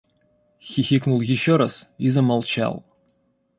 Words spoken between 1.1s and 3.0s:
еще раз— и замолчал.